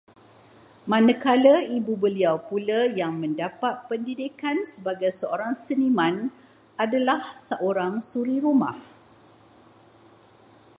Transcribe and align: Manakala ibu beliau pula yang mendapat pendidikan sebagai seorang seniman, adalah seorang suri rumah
Manakala 0.91 1.53
ibu 1.77 1.93
beliau 2.03 2.35
pula 2.49 2.81
yang 2.99 3.13
mendapat 3.21 3.75
pendidikan 3.89 4.57
sebagai 4.73 5.11
seorang 5.19 5.53
seniman, 5.65 6.15
adalah 6.83 7.21
seorang 7.47 7.93
suri 8.09 8.37
rumah 8.45 8.77